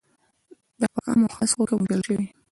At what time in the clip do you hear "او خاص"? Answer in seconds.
1.23-1.51